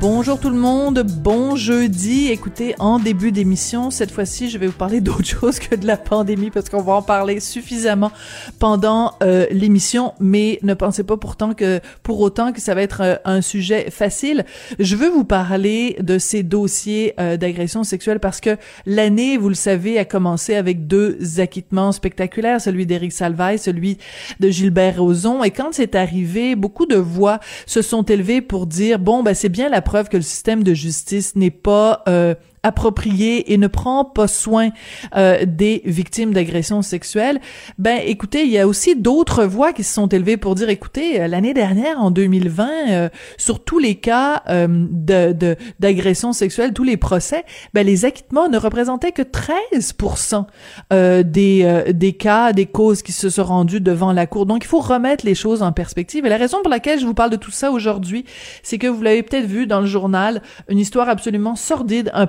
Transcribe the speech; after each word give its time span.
Bonjour 0.00 0.38
tout 0.38 0.50
le 0.50 0.56
monde, 0.56 1.02
bon 1.02 1.56
jeudi. 1.56 2.28
Écoutez, 2.28 2.76
en 2.78 3.00
début 3.00 3.32
d'émission, 3.32 3.90
cette 3.90 4.12
fois-ci, 4.12 4.48
je 4.48 4.56
vais 4.56 4.68
vous 4.68 4.72
parler 4.72 5.00
d'autre 5.00 5.24
chose 5.24 5.58
que 5.58 5.74
de 5.74 5.88
la 5.88 5.96
pandémie 5.96 6.50
parce 6.52 6.68
qu'on 6.68 6.82
va 6.82 6.92
en 6.92 7.02
parler 7.02 7.40
suffisamment 7.40 8.12
pendant 8.60 9.14
euh, 9.24 9.46
l'émission, 9.50 10.14
mais 10.20 10.60
ne 10.62 10.74
pensez 10.74 11.02
pas 11.02 11.16
pourtant 11.16 11.52
que 11.52 11.80
pour 12.04 12.20
autant 12.20 12.52
que 12.52 12.60
ça 12.60 12.76
va 12.76 12.82
être 12.82 13.00
euh, 13.02 13.16
un 13.24 13.40
sujet 13.40 13.90
facile. 13.90 14.44
Je 14.78 14.94
veux 14.94 15.08
vous 15.08 15.24
parler 15.24 15.96
de 16.00 16.18
ces 16.18 16.44
dossiers 16.44 17.14
euh, 17.18 17.36
d'agression 17.36 17.82
sexuelle 17.82 18.20
parce 18.20 18.40
que 18.40 18.56
l'année, 18.86 19.36
vous 19.36 19.48
le 19.48 19.56
savez, 19.56 19.98
a 19.98 20.04
commencé 20.04 20.54
avec 20.54 20.86
deux 20.86 21.18
acquittements 21.40 21.90
spectaculaires, 21.90 22.60
celui 22.60 22.86
d'Éric 22.86 23.10
Salvaille, 23.10 23.58
celui 23.58 23.98
de 24.38 24.48
Gilbert 24.48 25.02
Rozon, 25.02 25.42
et 25.42 25.50
quand 25.50 25.70
c'est 25.72 25.96
arrivé, 25.96 26.54
beaucoup 26.54 26.86
de 26.86 26.96
voix 26.96 27.40
se 27.66 27.82
sont 27.82 28.04
élevées 28.04 28.42
pour 28.42 28.68
dire 28.68 29.00
bon 29.00 29.24
ben 29.24 29.34
c'est 29.34 29.48
bien 29.48 29.68
la 29.68 29.82
preuve 29.88 30.10
que 30.10 30.18
le 30.18 30.22
système 30.22 30.62
de 30.62 30.74
justice 30.74 31.34
n'est 31.34 31.50
pas 31.50 32.02
euh, 32.08 32.34
approprié 32.62 33.52
et 33.52 33.58
ne 33.58 33.66
prend 33.66 34.04
pas 34.04 34.28
soin 34.28 34.70
euh, 35.16 35.44
des 35.46 35.82
victimes 35.84 36.32
d'agressions 36.32 36.82
sexuelles, 36.82 37.40
ben 37.78 38.00
écoutez, 38.04 38.42
il 38.42 38.50
y 38.50 38.58
a 38.58 38.66
aussi 38.66 38.96
d'autres 38.96 39.44
voix 39.44 39.72
qui 39.72 39.84
se 39.84 39.94
sont 39.94 40.08
élevées 40.08 40.36
pour 40.36 40.54
dire 40.54 40.68
écoutez, 40.68 41.20
euh, 41.20 41.28
l'année 41.28 41.54
dernière 41.54 42.00
en 42.00 42.10
2020 42.10 42.68
euh, 42.88 43.08
sur 43.36 43.62
tous 43.62 43.78
les 43.78 43.96
cas 43.96 44.42
euh, 44.48 44.66
de 44.68 45.56
d'agressions 45.78 46.32
sexuelles, 46.32 46.72
tous 46.72 46.84
les 46.84 46.96
procès, 46.96 47.44
ben 47.74 47.86
les 47.86 48.04
acquittements 48.04 48.48
ne 48.48 48.58
représentaient 48.58 49.12
que 49.12 49.22
13% 49.22 50.44
euh, 50.92 51.22
des 51.22 51.92
des 51.94 52.12
cas, 52.12 52.52
des 52.52 52.66
causes 52.66 53.02
qui 53.02 53.12
se 53.12 53.30
sont 53.30 53.44
rendues 53.44 53.80
devant 53.80 54.12
la 54.12 54.26
cour. 54.26 54.46
Donc 54.46 54.64
il 54.64 54.68
faut 54.68 54.80
remettre 54.80 55.24
les 55.24 55.34
choses 55.34 55.62
en 55.62 55.72
perspective 55.72 56.26
et 56.26 56.28
la 56.28 56.36
raison 56.36 56.58
pour 56.62 56.70
laquelle 56.70 56.98
je 56.98 57.06
vous 57.06 57.14
parle 57.14 57.30
de 57.30 57.36
tout 57.36 57.50
ça 57.50 57.70
aujourd'hui, 57.70 58.24
c'est 58.62 58.78
que 58.78 58.86
vous 58.86 59.02
l'avez 59.02 59.22
peut-être 59.22 59.46
vu 59.46 59.66
dans 59.66 59.80
le 59.80 59.86
journal, 59.86 60.42
une 60.68 60.78
histoire 60.78 61.08
absolument 61.08 61.56
sordide, 61.56 62.10
un 62.14 62.26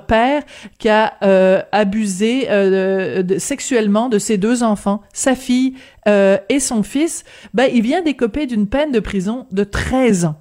qui 0.77 0.89
a 0.89 1.13
euh, 1.23 1.61
abusé 1.71 2.49
euh, 2.49 3.23
sexuellement 3.37 4.09
de 4.09 4.19
ses 4.19 4.37
deux 4.37 4.63
enfants, 4.63 5.01
sa 5.13 5.35
fille 5.35 5.75
euh, 6.07 6.37
et 6.49 6.59
son 6.59 6.83
fils, 6.83 7.23
ben, 7.53 7.69
il 7.73 7.81
vient 7.81 8.01
d'écoper 8.01 8.45
d'une 8.45 8.67
peine 8.67 8.91
de 8.91 8.99
prison 8.99 9.45
de 9.51 9.63
13 9.63 10.25
ans. 10.25 10.35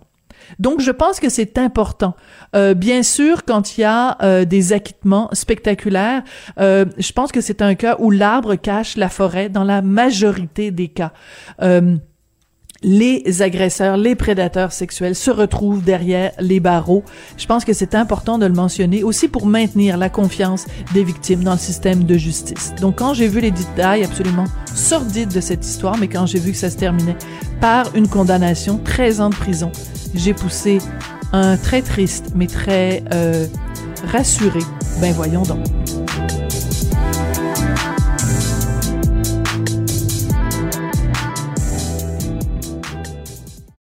Donc, 0.59 0.81
je 0.81 0.91
pense 0.91 1.21
que 1.21 1.29
c'est 1.29 1.59
important. 1.59 2.17
Bien 2.55 3.03
sûr, 3.03 3.45
quand 3.45 3.77
il 3.77 3.83
y 3.83 3.85
a 3.85 4.47
des 4.47 4.73
acquittements 4.73 5.29
spectaculaires, 5.35 6.23
je 6.57 7.13
pense 7.13 7.33
que 7.33 7.43
c'est 7.43 7.61
un 7.61 7.75
cas 7.75 7.97
où 7.99 8.11
l'arbre 8.11 8.55
cache 8.55 8.97
la 8.97 9.11
forêt 9.11 9.51
dans 9.51 9.65
la 9.65 9.83
majorité 9.83 10.71
des 10.71 10.89
cas 10.89 11.13
les 12.83 13.43
agresseurs, 13.43 13.97
les 13.97 14.15
prédateurs 14.15 14.73
sexuels 14.73 15.15
se 15.15 15.31
retrouvent 15.31 15.83
derrière 15.83 16.33
les 16.39 16.61
barreaux. 16.61 17.03
Je 17.37 17.47
pense 17.47 17.65
que 17.65 17.73
c'est 17.73 17.95
important 17.95 18.39
de 18.39 18.47
le 18.47 18.53
mentionner 18.53 19.03
aussi 19.03 19.29
pour 19.29 19.47
maintenir 19.47 19.97
la 19.97 20.09
confiance 20.09 20.67
des 20.95 21.03
victimes 21.03 21.43
dans 21.43 21.53
le 21.53 21.59
système 21.59 22.05
de 22.05 22.17
justice. 22.17 22.73
Donc 22.81 22.99
quand 22.99 23.15
j'ai 23.15 23.29
vu 23.29 23.41
les 23.41 23.51
détails 23.51 24.05
absolument 24.05 24.45
sordides 24.75 25.33
de 25.33 25.41
cette 25.41 25.67
histoire, 25.67 25.99
mais 25.99 26.09
quand 26.09 26.27
j'ai 26.27 26.39
vu 26.39 26.53
que 26.53 26.59
ça 26.59 26.71
se 26.71 26.77
terminait 26.77 27.17
par 27.61 27.95
une 27.97 28.09
condamnation, 28.09 28.79
13 28.79 29.21
ans 29.21 29.31
de 29.31 29.35
prison, 29.35 29.73
j'ai 30.15 30.35
poussé 30.35 30.79
un 31.33 31.57
très 31.57 31.83
triste 31.83 32.27
mais 32.35 32.47
très 32.47 33.03
euh, 33.13 33.47
rassuré. 34.13 34.61
Ben 35.01 35.13
voyons 35.13 35.43
donc. 35.43 35.65